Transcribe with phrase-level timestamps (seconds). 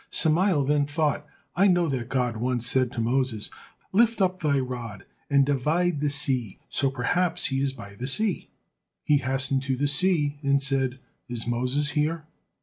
[0.09, 3.51] Samael then thought: "I know that God once said to Moses,
[3.91, 8.49] 'Lift up thy rod and divide the sea,' so perhaps he is by the sea."
[9.03, 10.97] He hastened to the sea and said,
[11.29, 12.25] "Is Moses here?"